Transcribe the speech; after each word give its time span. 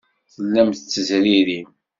Tellam 0.33 0.69
tettezririm. 0.71 1.69